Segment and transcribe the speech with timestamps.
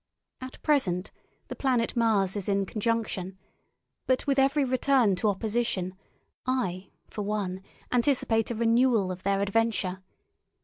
[0.41, 1.11] At present
[1.47, 3.37] the planet Mars is in conjunction,
[4.07, 5.95] but with every return to opposition
[6.43, 10.01] I, for one, anticipate a renewal of their adventure.